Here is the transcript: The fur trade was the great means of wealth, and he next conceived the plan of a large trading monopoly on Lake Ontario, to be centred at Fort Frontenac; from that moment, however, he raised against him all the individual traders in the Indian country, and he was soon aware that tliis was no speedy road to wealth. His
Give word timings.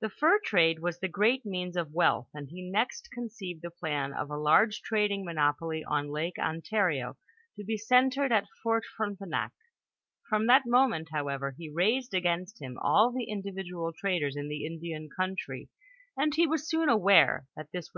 The 0.00 0.10
fur 0.10 0.40
trade 0.44 0.80
was 0.80 0.98
the 0.98 1.06
great 1.06 1.46
means 1.46 1.76
of 1.76 1.92
wealth, 1.92 2.26
and 2.34 2.48
he 2.48 2.68
next 2.68 3.08
conceived 3.12 3.62
the 3.62 3.70
plan 3.70 4.12
of 4.12 4.28
a 4.28 4.36
large 4.36 4.82
trading 4.82 5.24
monopoly 5.24 5.84
on 5.84 6.10
Lake 6.10 6.40
Ontario, 6.40 7.16
to 7.54 7.62
be 7.64 7.78
centred 7.78 8.32
at 8.32 8.48
Fort 8.64 8.82
Frontenac; 8.84 9.52
from 10.28 10.48
that 10.48 10.66
moment, 10.66 11.10
however, 11.12 11.54
he 11.56 11.68
raised 11.70 12.14
against 12.14 12.60
him 12.60 12.78
all 12.80 13.12
the 13.12 13.28
individual 13.30 13.92
traders 13.92 14.34
in 14.34 14.48
the 14.48 14.66
Indian 14.66 15.08
country, 15.08 15.68
and 16.16 16.34
he 16.34 16.48
was 16.48 16.68
soon 16.68 16.88
aware 16.88 17.36
that 17.36 17.36
tliis 17.38 17.38
was 17.38 17.38
no 17.38 17.40
speedy 17.40 17.58
road 17.62 17.70
to 17.70 17.78
wealth. 17.78 17.84
His 17.84 17.90